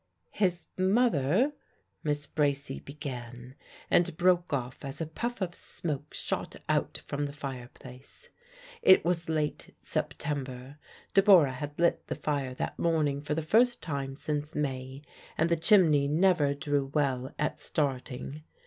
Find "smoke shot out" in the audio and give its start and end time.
5.53-7.03